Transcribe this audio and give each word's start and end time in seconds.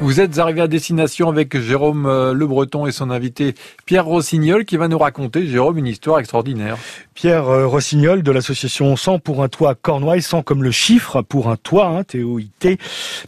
Vous 0.00 0.20
êtes 0.20 0.38
arrivé 0.38 0.60
à 0.60 0.68
destination 0.68 1.28
avec 1.28 1.60
Jérôme 1.60 2.06
euh, 2.06 2.32
Le 2.32 2.46
Breton 2.46 2.86
et 2.86 2.92
son 2.92 3.10
invité 3.10 3.54
Pierre 3.84 4.06
Rossignol 4.06 4.64
qui 4.64 4.76
va 4.76 4.88
nous 4.88 4.98
raconter, 4.98 5.46
Jérôme, 5.46 5.78
une 5.78 5.86
histoire 5.86 6.18
extraordinaire. 6.20 6.78
Pierre 7.14 7.48
euh, 7.48 7.66
Rossignol 7.66 8.22
de 8.22 8.30
l'association 8.30 8.96
100 8.96 9.18
pour 9.18 9.42
un 9.42 9.48
toit 9.48 9.74
Cornouailles, 9.74 10.22
100 10.22 10.42
comme 10.42 10.62
le 10.62 10.70
chiffre 10.70 11.22
pour 11.22 11.50
un 11.50 11.56
toit, 11.56 11.88
hein, 11.88 12.04
T-O-I-T. 12.04 12.78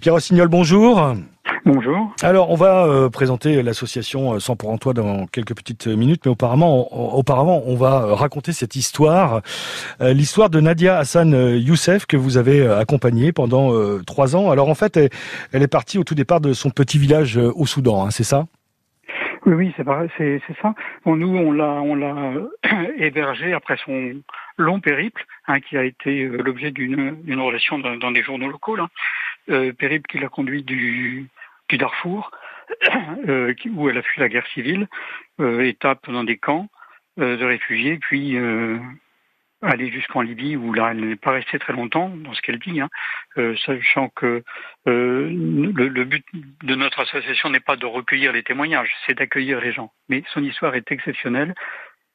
Pierre 0.01 0.15
Rossignol, 0.15 0.49
bonjour. 0.49 1.15
Bonjour. 1.67 2.15
Alors, 2.23 2.51
on 2.51 2.55
va 2.55 2.87
euh, 2.87 3.11
présenter 3.11 3.63
l'association 3.63 4.39
100 4.39 4.57
pour 4.57 4.73
un 4.73 4.79
toit 4.79 4.95
dans 4.95 5.27
quelques 5.27 5.55
petites 5.55 5.87
minutes, 5.87 6.23
mais 6.25 6.31
auparavant, 6.31 6.89
on, 6.91 7.19
auparavant, 7.19 7.63
on 7.67 7.77
va 7.77 8.15
raconter 8.15 8.53
cette 8.53 8.77
histoire, 8.77 9.43
euh, 10.01 10.15
l'histoire 10.15 10.49
de 10.49 10.59
Nadia 10.61 10.97
Hassan 10.97 11.33
Youssef 11.59 12.07
que 12.07 12.17
vous 12.17 12.39
avez 12.39 12.67
accompagnée 12.67 13.33
pendant 13.33 13.73
trois 14.05 14.37
ans. 14.37 14.51
Alors, 14.51 14.69
en 14.71 14.75
fait, 14.75 14.97
elle, 15.53 15.63
est 15.63 15.69
partie 15.69 15.99
au 15.99 16.05
tout 16.05 16.15
départ 16.15 16.41
de 16.41 16.53
son 16.55 16.71
petit 16.71 16.99
village 16.99 17.37
au 17.37 17.67
Soudan, 17.67 18.07
hein, 18.07 18.11
c'est 18.11 18.25
ça? 18.25 18.47
Oui, 19.47 19.55
oui, 19.55 19.75
c'est 19.77 19.85
c'est 20.17 20.41
c'est 20.47 20.57
ça. 20.61 20.75
Bon, 21.05 21.17
nous, 21.17 21.35
on 21.35 21.53
l'a, 21.53 21.81
on 21.83 21.95
l'a 21.95 22.33
hébergé 22.99 23.53
après 23.53 23.77
son 23.85 24.13
long 24.57 24.81
périple, 24.81 25.25
hein, 25.47 25.61
qui 25.61 25.77
a 25.77 25.85
été 25.85 26.25
l'objet 26.27 26.71
d'une, 26.71 27.17
d'une 27.23 27.41
relation 27.41 27.79
dans, 27.79 27.97
dans, 27.97 28.11
des 28.11 28.23
journaux 28.23 28.49
locaux, 28.49 28.77
là. 28.77 28.89
Euh, 29.49 29.73
périple 29.73 30.07
qui 30.09 30.19
l'a 30.19 30.29
conduit 30.29 30.63
du, 30.63 31.27
du 31.71 31.79
Darfour, 31.79 32.31
euh, 33.29 33.55
où 33.75 33.89
elle 33.89 33.99
a 33.99 34.03
fui 34.03 34.21
la 34.21 34.29
guerre 34.29 34.47
civile, 34.49 34.89
euh, 35.41 35.61
étape 35.61 36.11
dans 36.11 36.25
des 36.25 36.37
camps 36.37 36.69
euh, 37.19 37.37
de 37.37 37.45
réfugiés, 37.45 37.99
puis 37.99 38.37
aller 39.63 39.91
jusqu'en 39.91 40.23
Libye, 40.23 40.57
où 40.57 40.73
là, 40.73 40.89
elle 40.91 41.07
n'est 41.07 41.17
pas 41.17 41.33
restée 41.33 41.59
très 41.59 41.75
longtemps, 41.75 42.09
dans 42.09 42.33
ce 42.33 42.41
qu'elle 42.41 42.59
dit, 42.59 42.81
hein, 42.81 42.89
sachant 43.67 44.09
que 44.09 44.43
le, 44.87 45.71
le, 45.71 46.05
but 46.05 46.25
de 46.63 46.75
notre 46.75 47.01
association 47.01 47.51
n'est 47.51 47.61
pas 47.61 47.77
de 47.77 47.85
recueillir 47.85 48.33
les 48.33 48.43
témoignages, 48.43 48.91
c'est 49.07 49.19
d'accueillir 49.19 49.61
les 49.61 49.73
gens. 49.73 49.93
Mais 50.09 50.25
son 50.33 50.43
histoire 50.43 50.75
est 50.77 50.91
exceptionnelle, 50.91 51.55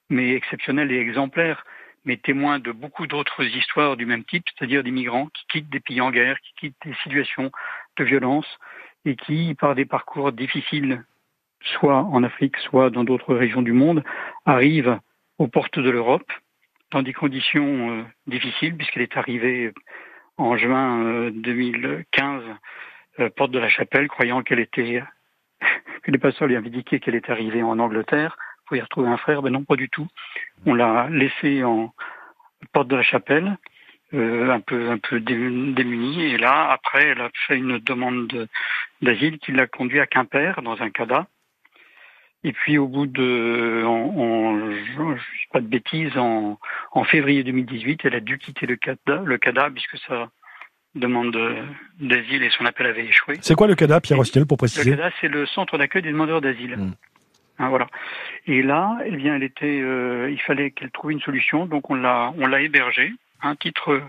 mais 0.10 0.34
exceptionnelle 0.34 0.92
et 0.92 0.98
exemplaire 0.98 1.64
mais 2.06 2.18
témoin 2.18 2.60
de 2.60 2.72
beaucoup 2.72 3.08
d'autres 3.08 3.44
histoires 3.44 3.98
du 3.98 4.06
même 4.06 4.24
type, 4.24 4.46
c'est-à-dire 4.56 4.84
des 4.84 4.92
migrants 4.92 5.28
qui 5.34 5.46
quittent 5.48 5.70
des 5.70 5.80
pays 5.80 6.02
en 6.02 6.12
guerre, 6.12 6.40
qui 6.42 6.54
quittent 6.60 6.78
des 6.86 6.94
situations 7.04 7.52
de 7.98 8.04
violence 8.04 8.48
et 9.06 9.16
qui, 9.16 9.56
par 9.56 9.76
des 9.76 9.86
parcours 9.86 10.32
difficiles, 10.32 11.04
soit 11.62 11.98
en 11.98 12.24
Afrique, 12.24 12.58
soit 12.58 12.90
dans 12.90 13.04
d'autres 13.04 13.36
régions 13.36 13.62
du 13.62 13.74
monde, 13.74 14.04
arrivent 14.46 15.00
aux 15.38 15.48
portes 15.48 15.80
de 15.80 15.90
l'Europe 15.90 16.32
dans 16.92 17.02
des 17.02 17.14
conditions 17.14 17.92
euh, 17.92 18.04
difficiles, 18.28 18.76
puisqu'elle 18.76 19.04
est 19.04 19.18
arrivée 19.18 19.74
en 20.38 20.58
juin 20.58 21.32
2015, 21.32 22.44
euh, 22.44 22.54
euh, 23.20 23.30
porte 23.36 23.52
de 23.52 23.60
la 23.60 23.70
Chapelle, 23.70 24.08
croyant 24.08 24.44
qu'elle 24.44 24.60
était, 24.60 25.04
que 26.04 26.12
les 26.12 26.18
pasteurs 26.18 26.48
lui 26.48 26.56
avaient 26.56 26.68
indiqué 26.68 27.00
qu'elle 27.00 27.16
était 27.16 27.32
arrivée 27.32 27.64
en 27.64 27.80
Angleterre 27.80 28.38
pour 28.66 28.78
y 28.78 28.82
retrouver 28.82 29.10
un 29.10 29.18
frère. 29.18 29.42
Ben 29.42 29.52
non, 29.52 29.64
pas 29.64 29.76
du 29.76 29.90
tout. 29.90 30.08
On 30.66 30.74
l'a 30.74 31.10
laissée 31.10 31.64
en 31.64 31.94
porte 32.74 32.88
de 32.88 32.96
la 32.96 33.04
Chapelle, 33.04 33.58
euh, 34.14 34.52
un 34.52 34.60
peu 34.60 34.90
un 34.90 34.98
peu 34.98 35.20
démunie. 35.20 36.26
Et 36.26 36.38
là, 36.38 36.70
après, 36.72 37.08
elle 37.08 37.22
a 37.22 37.30
fait 37.48 37.58
une 37.58 37.80
demande 37.80 38.48
d'asile 39.02 39.40
qui 39.40 39.52
l'a 39.52 39.68
conduit 39.68 40.00
à 40.00 40.08
Quimper 40.08 40.62
dans 40.62 40.82
un 40.82 40.90
CADA. 40.90 41.28
Et 42.44 42.54
puis 42.54 42.78
au 42.78 42.88
bout 42.88 43.08
de, 43.08 43.84
en, 43.86 44.70
je 44.70 45.18
sais 45.18 45.48
pas 45.52 45.62
de 45.62 45.68
bêtises, 45.68 46.16
en, 46.16 46.60
en, 46.92 47.04
février 47.04 47.44
2018, 47.44 48.02
elle 48.04 48.14
a 48.14 48.20
dû 48.20 48.38
quitter 48.38 48.68
le 48.68 48.76
CADA, 48.76 49.24
le 49.26 49.38
CADA 49.40 49.72
puisque 49.72 49.98
sa 50.08 50.30
demande 50.94 51.36
d'asile 52.00 52.44
et 52.44 52.50
son 52.52 52.66
appel 52.66 52.86
avait 52.86 53.06
échoué. 53.06 53.38
C'est 53.42 53.56
quoi 53.56 53.68
le 53.68 53.74
CADA, 53.74 54.00
Pierre 54.00 54.20
Rostiel, 54.20 54.46
pour 54.46 54.58
préciser 54.58 54.92
Le 54.92 54.96
CADA, 54.96 55.12
c'est 55.20 55.28
le 55.28 55.48
centre 55.48 55.78
d'accueil 55.80 56.04
des 56.04 56.12
demandeurs 56.12 56.42
d'asile. 56.42 56.78
Hein, 57.58 57.70
voilà. 57.70 57.88
Et 58.48 58.62
là, 58.62 58.98
eh 59.06 59.16
bien, 59.16 59.36
elle 59.36 59.44
était, 59.44 59.82
euh, 59.82 60.30
il 60.30 60.42
fallait 60.42 60.72
qu'elle 60.72 60.92
trouve 60.92 61.12
une 61.12 61.22
solution, 61.22 61.66
donc 61.66 61.90
on 61.90 61.96
l'a, 61.96 62.34
on 62.38 62.48
l'a 62.48 62.62
hébergée, 62.62 63.14
un 63.42 63.56
titre 63.56 64.02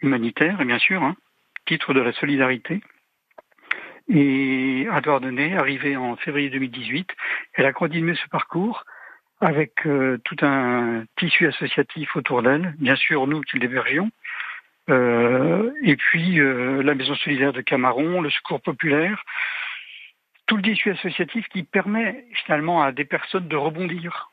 humanitaire, 0.00 0.64
bien 0.64 0.78
sûr, 0.78 1.02
hein, 1.02 1.16
titre 1.66 1.94
de 1.94 2.00
la 2.00 2.12
solidarité. 2.12 2.80
Et 4.08 4.86
à 4.90 5.00
Douarnenez, 5.00 5.56
arrivée 5.56 5.96
en 5.96 6.16
février 6.16 6.48
2018, 6.50 7.08
elle 7.54 7.66
a 7.66 7.72
continué 7.72 8.14
ce 8.14 8.28
parcours 8.28 8.84
avec 9.40 9.86
euh, 9.86 10.18
tout 10.24 10.36
un 10.42 11.04
tissu 11.16 11.46
associatif 11.46 12.14
autour 12.16 12.42
d'elle, 12.42 12.74
bien 12.78 12.96
sûr 12.96 13.26
nous 13.26 13.42
qui 13.42 13.58
l'hébergions, 13.58 14.10
euh, 14.88 15.70
et 15.82 15.96
puis 15.96 16.40
euh, 16.40 16.82
la 16.82 16.94
Maison 16.94 17.14
solidaire 17.16 17.52
de 17.52 17.60
Camaron, 17.60 18.20
le 18.20 18.30
Secours 18.30 18.60
populaire, 18.60 19.22
tout 20.46 20.56
le 20.56 20.62
tissu 20.62 20.90
associatif 20.92 21.48
qui 21.48 21.64
permet 21.64 22.24
finalement 22.44 22.82
à 22.82 22.92
des 22.92 23.04
personnes 23.04 23.48
de 23.48 23.56
rebondir. 23.56 24.30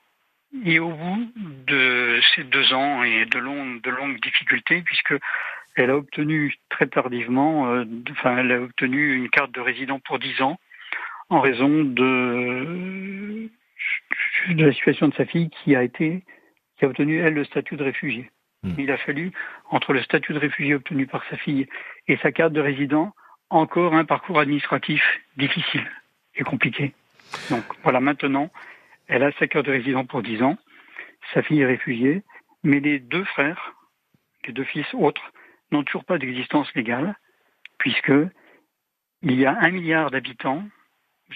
Et 0.66 0.80
au 0.80 0.90
bout 0.90 1.32
de 1.36 1.93
ces 2.36 2.44
deux 2.44 2.74
ans 2.74 3.04
et 3.04 3.26
de 3.26 3.40
longues, 3.40 3.82
de 3.82 3.90
longues 3.90 4.20
difficultés, 4.22 4.82
puisque 4.82 5.14
elle 5.76 5.90
a 5.90 5.98
obtenu 5.98 6.56
très 6.70 6.88
tardivement, 6.88 7.72
euh, 7.72 7.86
enfin, 8.12 8.38
elle 8.38 8.52
a 8.52 8.62
obtenu 8.62 9.16
une 9.16 9.30
carte 9.30 9.52
de 9.52 9.62
résident 9.62 10.00
pour 10.00 10.20
dix 10.20 10.42
ans 10.42 10.60
en 11.30 11.40
raison 11.42 11.84
de, 11.84 13.50
de 14.50 14.66
la 14.66 14.74
situation 14.74 15.08
de 15.08 15.16
sa 15.16 15.26
fille 15.26 15.50
qui 15.50 15.76
a 15.76 15.84
été, 15.84 16.24
qui 16.78 16.86
a 16.86 16.88
obtenu 16.88 17.20
elle 17.20 17.34
le 17.34 17.46
statut 17.46 17.76
de 17.76 17.84
réfugié. 17.84 18.30
Hmm. 18.64 18.74
Il 18.78 18.92
a 18.92 18.98
fallu 18.98 19.32
entre 19.70 19.94
le 19.94 20.02
statut 20.04 20.34
de 20.34 20.40
réfugié 20.40 20.76
obtenu 20.76 21.08
par 21.08 21.24
sa 21.30 21.38
fille 21.38 21.68
et 22.08 22.18
sa 22.18 22.32
carte 22.32 22.54
de 22.54 22.62
résident 22.62 23.14
encore 23.50 23.94
un 23.94 24.06
parcours 24.06 24.40
administratif 24.40 25.04
difficile 25.38 25.90
est 26.36 26.44
compliqué. 26.44 26.94
Donc 27.50 27.64
voilà, 27.84 28.00
maintenant, 28.00 28.50
elle 29.08 29.24
a 29.24 29.32
sa 29.34 29.48
carte 29.48 29.66
de 29.66 29.72
résident 29.72 30.06
pour 30.06 30.24
10 30.24 30.42
ans, 30.44 30.58
sa 31.34 31.42
fille 31.42 31.62
est 31.62 31.66
réfugiée, 31.66 32.24
mais 32.64 32.80
les 32.80 33.00
deux 33.00 33.24
frères, 33.26 33.74
les 34.46 34.54
deux 34.54 34.64
fils 34.64 34.86
autres, 34.94 35.32
n'ont 35.72 35.84
toujours 35.84 36.06
pas 36.06 36.18
d'existence 36.18 36.74
légale, 36.76 37.16
puisque 37.78 38.14
il 39.22 39.40
y 39.40 39.46
a 39.46 39.58
un 39.60 39.72
milliard 39.72 40.12
d'habitants, 40.12 40.64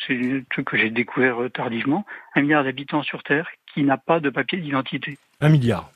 c'est 0.05 0.13
un 0.13 0.41
truc 0.49 0.67
que 0.67 0.77
j'ai 0.77 0.89
découvert 0.89 1.37
tardivement, 1.53 2.05
un 2.35 2.41
milliard 2.41 2.63
d'habitants 2.63 3.03
sur 3.03 3.23
Terre 3.23 3.49
qui 3.73 3.83
n'a 3.83 3.97
pas 3.97 4.19
de 4.19 4.29
papier 4.29 4.59
d'identité. 4.59 5.17
Un 5.41 5.49
milliard. 5.49 5.91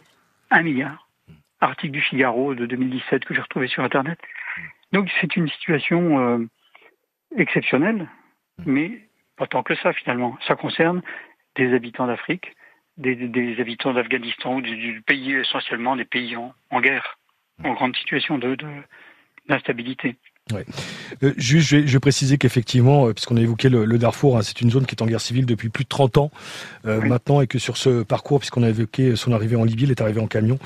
Un 0.50 0.64
milliard. 0.64 1.08
Article 1.60 1.92
du 1.92 2.02
Figaro 2.02 2.56
de 2.56 2.66
2017 2.66 3.26
que 3.26 3.36
j'ai 3.36 3.42
retrouvé 3.42 3.68
sur 3.68 3.84
Internet. 3.84 4.20
Donc 4.92 5.10
c'est 5.20 5.36
une 5.36 5.48
situation 5.48 6.20
euh, 6.20 6.46
exceptionnelle 7.38 8.08
mais 8.66 9.02
pas 9.38 9.48
tant 9.48 9.64
que 9.64 9.76
ça 9.76 9.94
finalement. 9.94 10.38
Ça 10.48 10.56
concerne 10.56 11.02
des 11.56 11.74
habitants 11.74 12.08
d'Afrique, 12.08 12.56
des, 12.98 13.16
des, 13.16 13.60
habitants 13.60 13.94
d'Afghanistan 13.94 14.56
ou 14.56 14.62
du, 14.62 15.02
pays 15.06 15.34
essentiellement 15.34 15.96
des 15.96 16.06
pays 16.06 16.36
en, 16.36 16.54
en 16.70 16.82
guerre, 16.82 17.18
en 17.64 17.74
grande 17.74 17.96
situation 17.96 18.38
de 18.38 18.58
d'instabilité. 19.48 20.18
Ouais. 20.54 20.66
Euh, 21.24 21.34
juste, 21.38 21.70
je 21.70 21.78
vais, 21.78 21.88
je 21.88 21.94
vais 21.94 22.00
préciser 22.00 22.38
qu'effectivement, 22.38 23.08
euh, 23.08 23.14
puisqu'on 23.14 23.38
a 23.38 23.42
évoqué 23.42 23.70
le, 23.70 23.86
le 23.86 23.98
Darfour, 23.98 24.38
hein, 24.38 24.42
c'est 24.44 24.62
une 24.62 24.72
zone 24.72 24.86
qui 24.86 24.96
est 24.96 25.02
en 25.02 25.06
guerre 25.06 25.22
civile 25.22 25.46
depuis 25.46 25.70
plus 25.70 25.84
de 25.84 25.90
30 25.90 26.18
ans 26.18 26.32
euh, 26.86 27.02
maintenant, 27.02 27.42
et 27.42 27.48
que 27.48 27.60
sur 27.60 27.78
ce 27.78 28.04
parcours, 28.04 28.40
puisqu'on 28.40 28.64
a 28.64 28.70
évoqué 28.70 29.16
son 29.16 29.32
arrivée 29.32 29.56
en 29.56 29.64
Libye, 29.64 29.86
elle 29.86 29.92
est 29.92 30.02
arrivée 30.02 30.22
en 30.22 30.28
camion. 30.28 30.58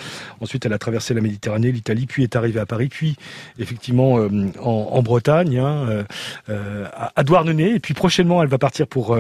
Ensuite, 0.41 0.65
elle 0.65 0.73
a 0.73 0.77
traversé 0.77 1.13
la 1.13 1.21
Méditerranée, 1.21 1.71
l'Italie, 1.71 2.05
puis 2.05 2.23
est 2.23 2.35
arrivée 2.35 2.59
à 2.59 2.65
Paris, 2.65 2.87
puis 2.87 3.15
effectivement 3.59 4.19
euh, 4.19 4.29
en, 4.61 4.89
en, 4.93 5.01
Bretagne, 5.01 5.59
hein, 5.59 6.05
à 6.47 7.23
Douarnenez, 7.23 7.75
et 7.75 7.79
puis 7.79 7.93
prochainement, 7.93 8.41
elle 8.41 8.49
va 8.49 8.57
partir 8.57 8.87
pour 8.87 9.15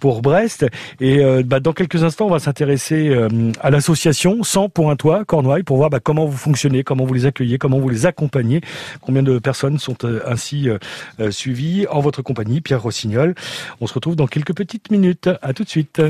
pour 0.00 0.20
Brest. 0.20 0.66
Et 1.00 1.22
bah, 1.44 1.60
dans 1.60 1.72
quelques 1.72 2.02
instants, 2.02 2.26
on 2.26 2.30
va 2.30 2.40
s'intéresser 2.40 3.14
à 3.60 3.70
l'association 3.70 4.42
100 4.42 4.70
pour 4.70 4.90
un 4.90 4.96
toit, 4.96 5.24
Cornouailles, 5.24 5.62
pour 5.62 5.76
voir 5.76 5.90
bah, 5.90 6.00
comment 6.00 6.26
vous 6.26 6.36
fonctionnez, 6.36 6.82
comment 6.82 7.04
vous 7.04 7.14
les 7.14 7.26
accueillez, 7.26 7.58
comment 7.58 7.78
vous 7.78 7.88
les 7.88 8.06
accompagnez, 8.06 8.60
combien 9.00 9.22
de 9.22 9.38
personnes 9.38 9.78
sont 9.78 9.96
euh, 10.08 10.20
ainsi 10.26 10.68
euh, 10.68 10.78
euh, 11.20 11.30
suivi 11.30 11.86
en 11.88 12.00
votre 12.00 12.22
compagnie, 12.22 12.60
Pierre 12.60 12.82
Rossignol. 12.82 13.34
On 13.80 13.86
se 13.86 13.94
retrouve 13.94 14.16
dans 14.16 14.26
quelques 14.26 14.54
petites 14.54 14.90
minutes. 14.90 15.28
À 15.42 15.52
tout 15.52 15.64
de 15.64 15.68
suite. 15.68 16.02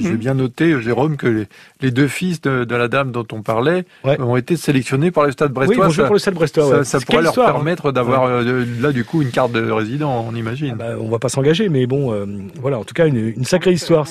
J'ai 0.00 0.16
bien 0.16 0.34
noté, 0.34 0.80
Jérôme, 0.80 1.16
que 1.16 1.46
les, 1.80 1.90
deux 1.90 2.08
fils 2.08 2.40
de, 2.40 2.74
la 2.74 2.88
dame 2.88 3.12
dont 3.12 3.26
on 3.32 3.42
parlait 3.42 3.84
ont 4.04 4.36
été 4.36 4.56
sélectionnés 4.56 5.10
par 5.10 5.24
le 5.24 5.32
Stade 5.32 5.52
Brestois. 5.52 5.76
Oui, 5.76 5.82
bonjour 5.82 6.06
pour 6.06 6.14
le 6.14 6.18
Stade 6.18 6.34
Brestois. 6.34 6.84
Ça, 6.84 7.00
pourrait 7.00 7.22
leur 7.22 7.38
hein. 7.38 7.44
permettre 7.44 7.92
d'avoir 7.92 8.42
là 8.42 8.92
du 8.92 9.04
coup 9.04 9.22
une 9.22 9.30
carte 9.30 9.52
de 9.52 9.70
résident, 9.70 10.26
on 10.28 10.34
imagine. 10.34 10.72
Ah 10.74 10.76
bah, 10.76 10.96
on 11.00 11.08
va 11.08 11.18
pas 11.18 11.28
s'engager, 11.28 11.68
mais 11.68 11.86
bon, 11.86 12.14
voilà, 12.60 12.78
en 12.78 12.84
tout 12.84 12.94
cas 12.94 13.06
une, 13.06 13.44
sacrée 13.44 13.72
histoire. 13.72 14.06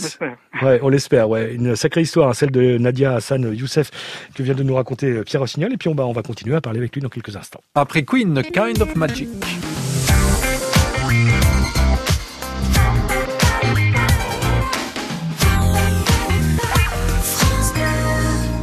Ouais, 0.62 0.80
on 0.82 0.90
l'espère, 0.90 1.30
ouais, 1.30 1.54
une 1.54 1.76
sacrée 1.76 2.02
histoire, 2.02 2.30
hein, 2.30 2.34
celle 2.34 2.52
de 2.52 2.78
Nadia 2.78 3.16
Hassan 3.16 3.54
Youssef 3.54 3.92
que 4.34 4.42
vient 4.42 4.54
de 4.54 4.64
nous 4.64 4.76
raconter 4.76 5.22
Pierre 5.24 5.42
Rossignol, 5.42 5.74
et 5.74 5.78
puis 5.78 5.90
on 5.90 5.96
va, 5.96 6.06
on 6.06 6.14
va 6.14 6.22
continuer 6.22 6.56
à 6.56 6.62
parler 6.62 6.80
avec 6.80 6.94
lui 6.96 7.02
dans 7.02 7.10
quelques 7.10 7.36
instants. 7.36 7.62
Après 7.76 8.04
Queen, 8.04 8.42
Kind 8.42 8.82
of 8.82 8.96
Magic. 8.96 9.28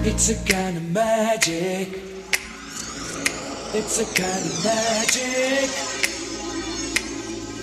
It's 0.04 0.28
a 0.30 0.34
kind 0.44 0.76
of 0.76 0.82
of 0.82 0.92
magic. 0.92 1.88
It's 3.74 3.98
a 3.98 4.04
kind 4.14 4.44
of 4.44 4.64
magic. 4.64 5.70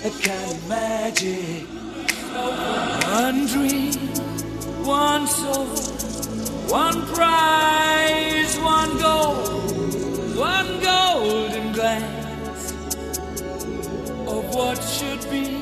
A 0.04 0.10
kind 0.22 0.52
of 0.52 0.68
magic. 0.68 1.89
One 3.22 3.46
dream, 3.48 3.94
one 4.86 5.28
soul, 5.28 5.68
one 6.68 7.06
prize, 7.08 8.58
one 8.60 8.98
goal, 8.98 9.36
one 10.36 10.80
golden 10.82 11.72
glance 11.74 12.72
of 14.28 14.56
what 14.56 14.78
should 14.84 15.30
be. 15.30 15.60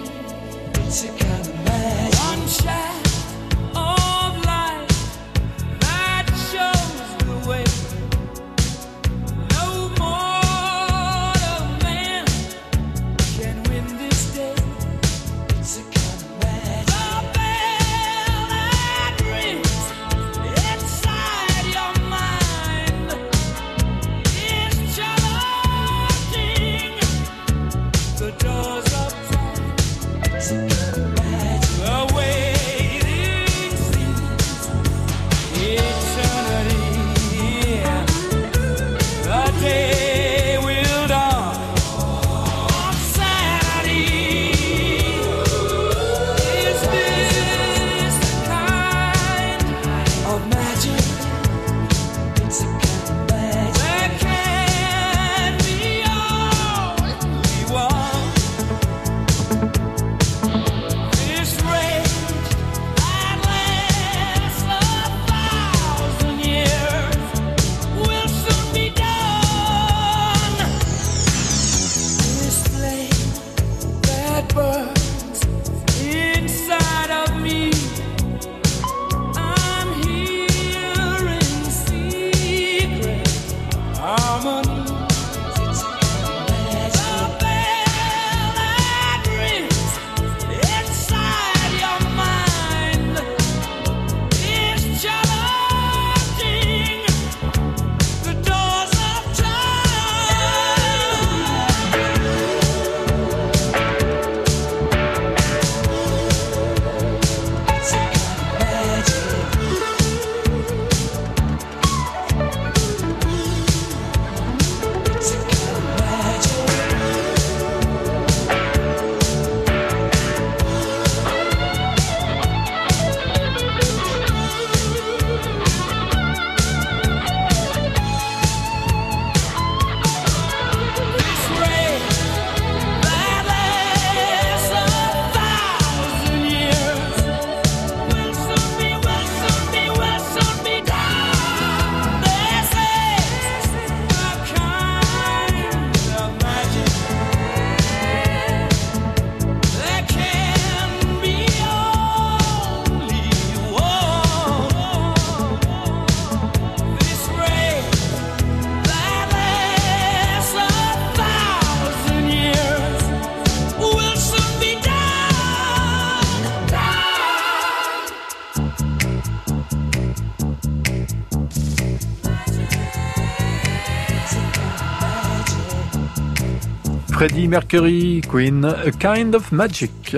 Freddie 177.18 177.48
Mercury, 177.48 178.22
Queen, 178.30 178.64
A 178.64 178.92
Kind 178.92 179.34
of 179.34 179.52
Magic. 179.52 180.16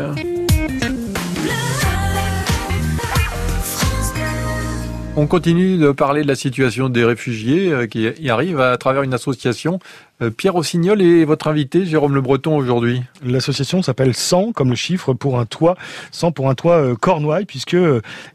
On 5.16 5.26
continue 5.26 5.78
de 5.78 5.94
parler 5.94 6.24
de 6.24 6.28
la 6.28 6.36
situation 6.36 6.90
des 6.90 7.06
réfugiés 7.06 7.72
euh, 7.72 7.88
qui 7.88 8.02
y 8.02 8.30
arrivent 8.30 8.60
à 8.60 8.76
travers 8.76 9.04
une 9.04 9.14
association. 9.14 9.80
Euh, 10.22 10.30
Pierre 10.30 10.52
Rossignol 10.52 11.02
est 11.02 11.24
votre 11.24 11.48
invité, 11.48 11.86
Jérôme 11.86 12.16
Le 12.16 12.20
Breton, 12.20 12.58
aujourd'hui. 12.58 13.02
L'association 13.24 13.82
s'appelle 13.82 14.14
100, 14.14 14.52
comme 14.52 14.70
le 14.70 14.76
chiffre, 14.76 15.14
pour 15.14 15.40
un 15.40 15.46
toit, 15.46 15.78
100 16.12 16.34
pour 16.34 16.50
un 16.50 16.54
toit 16.54 16.80
euh, 16.80 16.96
cornouaille, 16.96 17.46
puisque, 17.46 17.78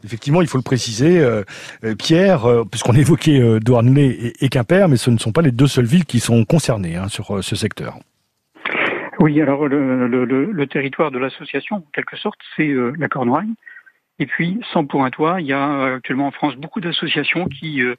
effectivement, 0.03 0.41
il 0.41 0.47
faut 0.47 0.57
le 0.57 0.63
préciser, 0.63 1.23
Pierre, 1.99 2.47
puisqu'on 2.71 2.95
évoquait 2.95 3.59
Douarnenez 3.59 4.33
et 4.41 4.49
Quimper, 4.49 4.89
mais 4.89 4.97
ce 4.97 5.11
ne 5.11 5.19
sont 5.19 5.31
pas 5.31 5.43
les 5.43 5.51
deux 5.51 5.67
seules 5.67 5.85
villes 5.85 6.05
qui 6.05 6.19
sont 6.19 6.45
concernées 6.45 6.95
hein, 6.95 7.09
sur 7.09 7.43
ce 7.43 7.55
secteur. 7.55 7.99
Oui, 9.19 9.41
alors 9.41 9.67
le, 9.67 10.07
le, 10.07 10.25
le, 10.25 10.67
territoire 10.67 11.11
de 11.11 11.17
l'association, 11.17 11.77
en 11.77 11.83
quelque 11.93 12.17
sorte, 12.17 12.39
c'est 12.55 12.67
euh, 12.67 12.93
la 12.97 13.07
Cornouaille. 13.07 13.53
Et 14.19 14.25
puis, 14.25 14.59
sans 14.73 14.85
pour 14.85 15.03
un 15.03 15.09
toit, 15.09 15.41
il 15.41 15.47
y 15.47 15.53
a 15.53 15.69
euh, 15.69 15.95
actuellement 15.97 16.27
en 16.27 16.31
France 16.31 16.55
beaucoup 16.55 16.81
d'associations 16.81 17.47
qui 17.47 17.81
euh, 17.81 17.95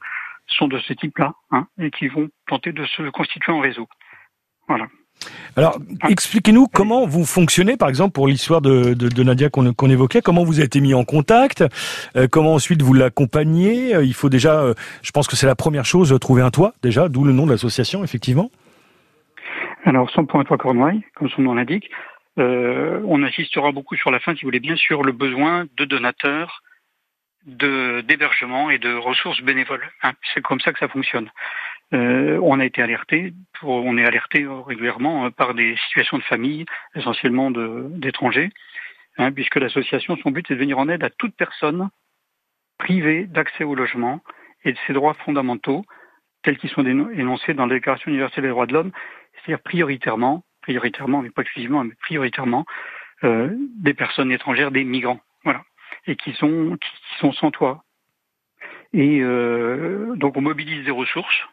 sont 0.46 0.68
de 0.68 0.78
ce 0.78 0.92
type-là 0.92 1.35
hein, 1.50 1.66
et 1.78 1.90
qui 1.90 2.08
vont 2.08 2.28
tenter 2.49 2.73
de 2.73 2.85
se 2.85 3.08
constituer 3.11 3.52
en 3.52 3.61
réseau. 3.61 3.88
Voilà. 4.68 4.87
Alors, 5.56 5.78
expliquez-nous 6.06 6.66
comment 6.66 7.06
vous 7.06 7.25
fonctionnez, 7.25 7.78
par 7.78 7.88
exemple, 7.88 8.12
pour 8.12 8.28
l'histoire 8.28 8.61
de, 8.61 8.92
de, 8.92 9.08
de, 9.08 9.23
Nadia 9.23 9.49
qu'on 9.49 9.88
évoquait, 9.88 10.20
comment 10.20 10.44
vous 10.44 10.58
avez 10.58 10.66
été 10.66 10.82
mis 10.82 10.92
en 10.92 11.04
contact, 11.04 11.64
comment 12.30 12.52
ensuite 12.52 12.82
vous 12.82 12.92
l'accompagnez. 12.92 13.92
Il 14.02 14.12
faut 14.12 14.28
déjà, 14.28 14.75
je 15.00 15.11
pense 15.12 15.26
que 15.26 15.35
c'est 15.35 15.46
la 15.46 15.54
première 15.54 15.87
chose, 15.87 16.14
trouver 16.20 16.42
un 16.42 16.50
toit, 16.50 16.75
déjà, 16.82 17.08
d'où 17.08 17.25
le 17.25 17.32
nom 17.32 17.46
de 17.46 17.52
l'association, 17.52 18.04
effectivement. 18.04 18.50
Alors, 19.87 20.11
sans 20.11 20.25
point 20.26 20.43
à 20.43 20.57
Cornouailles, 20.57 21.05
comme 21.14 21.31
son 21.31 21.43
nom 21.43 21.55
l'indique, 21.55 21.88
euh, 22.40 23.00
on 23.07 23.23
insistera 23.23 23.71
beaucoup 23.71 23.95
sur 23.95 24.11
la 24.11 24.19
fin, 24.19 24.35
si 24.35 24.43
vous 24.43 24.49
voulez 24.49 24.59
bien, 24.59 24.75
sur 24.75 25.05
le 25.05 25.12
besoin 25.12 25.66
de 25.76 25.85
donateurs, 25.85 26.64
de 27.45 28.00
d'hébergement 28.00 28.69
et 28.69 28.78
de 28.78 28.93
ressources 28.93 29.40
bénévoles. 29.43 29.88
Hein. 30.02 30.12
C'est 30.35 30.43
comme 30.43 30.61
ça 30.61 30.73
que 30.73 30.81
ça 30.81 30.88
fonctionne. 30.88 31.31
Euh, 31.95 32.37
on 32.43 32.59
a 32.59 32.64
été 32.64 32.83
alerté, 32.83 33.33
on 33.62 33.97
est 33.97 34.05
alerté 34.05 34.45
régulièrement 34.66 35.31
par 35.31 35.55
des 35.55 35.76
situations 35.87 36.19
de 36.19 36.25
famille, 36.25 36.66
essentiellement 36.97 37.52
d'étrangers, 37.52 38.50
hein, 39.19 39.31
puisque 39.31 39.55
l'association, 39.55 40.16
son 40.16 40.33
but, 40.33 40.45
c'est 40.49 40.55
de 40.55 40.59
venir 40.59 40.81
en 40.81 40.88
aide 40.88 41.05
à 41.05 41.11
toute 41.11 41.37
personne 41.37 41.90
privée 42.76 43.26
d'accès 43.26 43.62
au 43.62 43.76
logement 43.76 44.21
et 44.64 44.73
de 44.73 44.78
ses 44.88 44.95
droits 44.95 45.14
fondamentaux, 45.14 45.85
tels 46.43 46.59
qu'ils 46.59 46.71
sont 46.71 46.85
énoncés 46.85 47.55
dans 47.55 47.66
la 47.66 47.76
Déclaration 47.76 48.11
universelle 48.11 48.43
des 48.43 48.50
droits 48.50 48.66
de 48.66 48.73
l'homme 48.73 48.90
c'est-à-dire 49.37 49.62
prioritairement, 49.62 50.45
prioritairement, 50.62 51.23
mais 51.23 51.31
pas 51.31 51.43
exclusivement, 51.43 51.85
mais 51.85 51.95
prioritairement, 52.00 52.64
euh, 53.25 53.55
des 53.78 53.95
personnes 53.95 54.33
étrangères, 54.33 54.71
des 54.71 54.85
migrants, 54.85 55.21
voilà, 55.45 55.62
et 56.07 56.16
qui 56.16 56.33
sont 56.35 56.76
qui 56.81 57.19
sont 57.21 57.33
sans 57.33 57.50
toit. 57.50 57.83
Et 58.93 59.21
donc 59.21 60.37
on 60.37 60.40
mobilise 60.40 60.85
des 60.85 60.90
ressources 60.90 61.45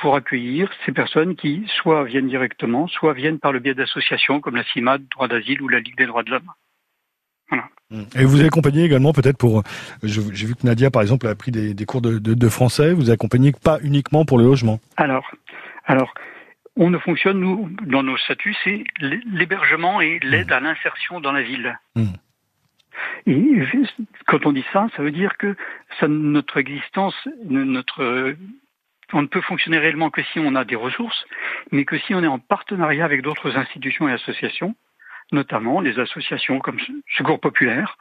pour 0.00 0.16
accueillir 0.16 0.70
ces 0.84 0.92
personnes 0.92 1.36
qui 1.36 1.64
soit 1.76 2.04
viennent 2.04 2.28
directement, 2.28 2.88
soit 2.88 3.12
viennent 3.12 3.38
par 3.38 3.52
le 3.52 3.58
biais 3.58 3.74
d'associations 3.74 4.40
comme 4.40 4.56
la 4.56 4.64
CIMAD, 4.64 5.02
Droit 5.10 5.28
d'asile 5.28 5.62
ou 5.62 5.68
la 5.68 5.80
Ligue 5.80 5.96
des 5.96 6.06
droits 6.06 6.22
de 6.22 6.30
l'homme. 6.30 6.50
Et 8.14 8.24
vous 8.24 8.40
accompagnez 8.44 8.84
également 8.84 9.12
peut-être 9.12 9.36
pour, 9.36 9.64
j'ai 10.04 10.46
vu 10.46 10.54
que 10.54 10.64
Nadia 10.64 10.90
par 10.90 11.02
exemple 11.02 11.26
a 11.26 11.34
pris 11.34 11.50
des, 11.50 11.84
cours 11.84 12.00
de, 12.00 12.48
français, 12.48 12.92
vous 12.92 13.10
accompagnez 13.10 13.52
pas 13.52 13.78
uniquement 13.82 14.24
pour 14.24 14.38
le 14.38 14.44
logement? 14.44 14.78
Alors, 14.96 15.28
alors, 15.86 16.14
on 16.76 16.90
ne 16.90 16.98
fonctionne, 16.98 17.40
nous, 17.40 17.68
dans 17.86 18.02
nos 18.02 18.16
statuts, 18.16 18.56
c'est 18.64 18.84
l'hébergement 19.00 20.00
et 20.00 20.18
l'aide 20.22 20.50
mmh. 20.50 20.54
à 20.54 20.60
l'insertion 20.60 21.20
dans 21.20 21.32
la 21.32 21.42
ville. 21.42 21.78
Mmh. 21.96 22.04
Et 23.26 23.62
quand 24.26 24.46
on 24.46 24.52
dit 24.52 24.64
ça, 24.72 24.88
ça 24.96 25.02
veut 25.02 25.10
dire 25.10 25.36
que 25.36 25.56
ça, 25.98 26.08
notre 26.08 26.58
existence, 26.58 27.14
notre 27.44 28.34
on 29.12 29.22
ne 29.22 29.26
peut 29.26 29.40
fonctionner 29.40 29.78
réellement 29.78 30.10
que 30.10 30.22
si 30.22 30.38
on 30.38 30.54
a 30.54 30.64
des 30.64 30.76
ressources, 30.76 31.24
mais 31.72 31.84
que 31.84 31.98
si 31.98 32.14
on 32.14 32.22
est 32.22 32.28
en 32.28 32.38
partenariat 32.38 33.04
avec 33.04 33.22
d'autres 33.22 33.56
institutions 33.56 34.08
et 34.08 34.12
associations, 34.12 34.74
notamment 35.32 35.80
les 35.80 35.98
associations 35.98 36.58
comme 36.60 36.78
Secours 37.16 37.40
Populaire, 37.40 37.96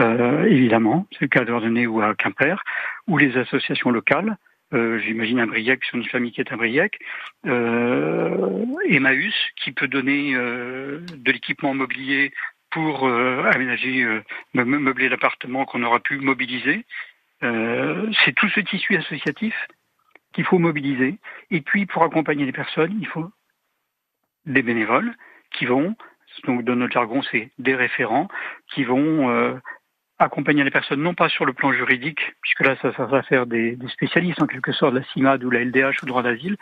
euh, 0.00 0.44
évidemment, 0.44 1.06
c'est 1.12 1.22
le 1.22 1.28
cas 1.28 1.44
d'Ordonnay 1.44 1.86
ou 1.86 2.00
à 2.00 2.14
Quimper, 2.14 2.62
ou 3.06 3.18
les 3.18 3.36
associations 3.36 3.90
locales, 3.90 4.36
euh, 4.72 4.98
j'imagine 5.00 5.40
un 5.40 5.46
Briec, 5.46 5.84
sur 5.84 5.96
une 5.96 6.04
famille 6.04 6.32
qui 6.32 6.40
est 6.40 6.52
à 6.52 6.56
Briec, 6.56 6.98
euh, 7.46 8.64
Emmaüs, 8.88 9.34
qui 9.56 9.72
peut 9.72 9.88
donner 9.88 10.34
euh, 10.34 11.00
de 11.14 11.32
l'équipement 11.32 11.74
mobilier 11.74 12.32
pour 12.70 13.06
aménager, 13.06 14.02
meubler 14.54 15.10
l'appartement 15.10 15.66
qu'on 15.66 15.82
aura 15.82 16.00
pu 16.00 16.16
mobiliser. 16.16 16.86
c'est 17.42 18.34
tout 18.34 18.48
ce 18.48 18.60
tissu 18.60 18.96
associatif 18.96 19.54
qu'il 20.32 20.44
faut 20.44 20.58
mobiliser. 20.58 21.18
Et 21.50 21.60
puis, 21.60 21.84
pour 21.84 22.02
accompagner 22.02 22.46
les 22.46 22.52
personnes, 22.52 22.96
il 22.98 23.06
faut 23.06 23.30
des 24.46 24.62
bénévoles 24.62 25.14
qui 25.52 25.66
vont, 25.66 25.94
donc 26.44 26.64
dans 26.64 26.76
notre 26.76 26.94
jargon, 26.94 27.22
c'est 27.30 27.50
des 27.58 27.74
référents, 27.74 28.28
qui 28.72 28.84
vont 28.84 29.30
euh, 29.30 29.54
accompagner 30.24 30.64
les 30.64 30.70
personnes, 30.70 31.02
non 31.02 31.14
pas 31.14 31.28
sur 31.28 31.44
le 31.44 31.52
plan 31.52 31.72
juridique, 31.72 32.20
puisque 32.40 32.60
là, 32.60 32.76
ça, 32.82 32.90
va 33.04 33.22
faire 33.22 33.46
des, 33.46 33.76
spécialistes, 33.92 34.42
en 34.42 34.46
quelque 34.46 34.72
sorte, 34.72 34.94
de 34.94 35.00
la 35.00 35.04
CIMAD 35.06 35.44
ou 35.44 35.50
la 35.50 35.64
LDH 35.64 36.02
ou 36.02 36.06
droit 36.06 36.22
d'asile, 36.22 36.56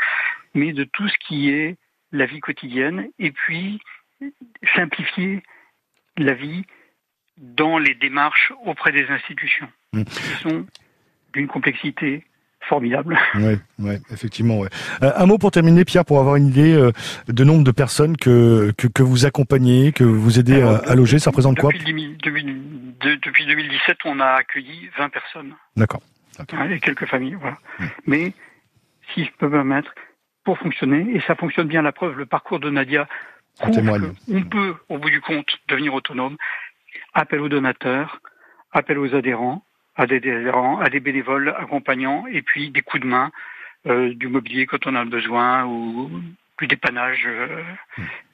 mais 0.55 0.73
de 0.73 0.85
tout 0.85 1.09
ce 1.09 1.17
qui 1.27 1.51
est 1.51 1.77
la 2.13 2.27
vie 2.27 2.41
quotidienne, 2.41 3.09
et 3.19 3.31
puis 3.31 3.81
simplifier 4.75 5.43
la 6.17 6.35
vie 6.35 6.65
dans 7.39 7.79
les 7.79 7.95
démarches 7.95 8.53
auprès 8.65 8.93
des 8.93 9.07
institutions, 9.09 9.69
mmh. 9.93 10.05
qui 10.05 10.43
sont 10.43 10.67
d'une 11.33 11.47
complexité 11.47 12.25
formidable. 12.61 13.19
Oui, 13.35 13.59
ouais, 13.79 14.01
effectivement. 14.13 14.59
Ouais. 14.59 14.69
Euh, 15.03 15.13
un 15.17 15.27
mot 15.27 15.39
pour 15.39 15.51
terminer, 15.51 15.85
Pierre, 15.85 16.05
pour 16.05 16.21
avoir 16.21 16.37
une 16.37 16.49
idée 16.49 16.75
euh, 16.75 16.93
de 17.29 17.45
nombre 17.45 17.65
de 17.65 17.71
personnes 17.71 18.17
que, 18.17 18.73
que, 18.73 19.03
vous 19.03 19.25
accompagnez, 19.25 19.93
que 19.93 20.05
vous 20.05 20.39
aidez 20.39 20.61
à, 20.61 20.95
loger, 20.95 21.19
ça 21.19 21.31
représente 21.31 21.59
quoi 21.59 21.73
depuis, 21.73 22.47
2017, 23.01 23.99
on 24.05 24.21
a 24.21 24.27
accueilli 24.27 24.91
20 24.99 25.09
personnes. 25.09 25.55
D'accord. 25.77 26.03
Et 26.71 26.81
quelques 26.81 27.07
familles, 27.07 27.37
voilà. 27.39 27.59
Mmh. 27.79 27.85
Mais, 28.07 28.33
si 29.13 29.25
je 29.25 29.31
peux 29.39 29.47
me 29.47 29.53
permettre, 29.53 29.95
pour 30.45 30.59
fonctionner, 30.59 31.15
et 31.15 31.21
ça 31.27 31.35
fonctionne 31.35 31.69
bien 31.69 31.83
la 31.83 31.93
preuve, 31.93 32.17
le 32.17 32.27
parcours 32.27 32.61
de 32.61 32.71
Nadia 32.71 33.07
on 33.63 34.43
peut, 34.43 34.75
au 34.89 34.99
bout 34.99 35.11
du 35.11 35.21
compte, 35.21 35.59
devenir 35.69 35.95
autonome. 35.95 36.37
Appel 37.15 37.41
aux 37.41 37.49
donateurs, 37.49 38.21
appel 38.73 38.99
aux 38.99 39.15
adhérents, 39.15 39.65
à 39.97 40.07
des 40.07 40.21
à 40.49 40.89
des 40.89 41.01
bénévoles 41.01 41.55
accompagnants 41.59 42.27
et 42.27 42.43
puis 42.43 42.71
des 42.71 42.83
coups 42.83 43.03
de 43.03 43.09
main, 43.09 43.31
euh, 43.87 44.15
du 44.15 44.29
mobilier 44.29 44.67
quand 44.67 44.87
on 44.87 44.95
a 44.95 45.05
besoin 45.05 45.65
ou 45.67 46.11
du 46.61 46.67
dépannage 46.67 47.27
euh, 47.27 47.63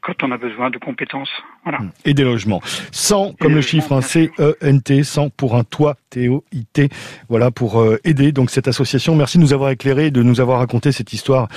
quand 0.01 0.23
on 0.23 0.31
a 0.31 0.37
besoin 0.37 0.71
de 0.71 0.79
compétences. 0.79 1.31
Voilà. 1.65 1.79
Et 2.05 2.15
des 2.15 2.25
logements. 2.25 2.61
100 2.93 3.35
comme 3.41 3.55
le 3.55 3.61
chiffre, 3.61 3.93
hein, 3.93 4.01
C-E-N-T, 4.03 5.03
100 5.03 5.31
pour 5.31 5.57
un 5.57 5.65
toit, 5.65 5.97
T-O-I-T. 6.11 6.89
Voilà, 7.29 7.51
pour 7.51 7.81
euh, 7.81 7.99
aider 8.05 8.33
donc 8.33 8.51
cette 8.51 8.69
association. 8.69 9.15
Merci 9.15 9.39
de 9.39 9.43
nous 9.43 9.53
avoir 9.53 9.71
éclairé, 9.71 10.11
de 10.11 10.23
nous 10.23 10.41
avoir 10.41 10.59
raconté 10.59 10.93
cette 10.93 11.13
histoire 11.13 11.49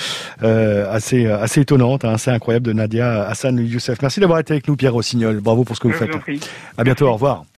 assez 0.41 1.27
assez 1.27 1.61
étonnante, 1.61 2.05
hein, 2.05 2.13
assez 2.13 2.31
incroyable 2.31 2.65
de 2.65 2.73
Nadia 2.73 3.27
Hassan 3.27 3.57
Youssef. 3.57 4.01
Merci 4.01 4.19
d'avoir 4.19 4.39
été 4.39 4.53
avec 4.53 4.67
nous, 4.67 4.75
Pierre 4.75 4.93
Rossignol. 4.93 5.39
Bravo 5.41 5.63
pour 5.63 5.75
ce 5.75 5.81
que 5.81 5.87
vous 5.87 5.93
faites. 5.93 6.15
À 6.77 6.83
bientôt, 6.83 7.07
au 7.07 7.13
revoir. 7.13 7.43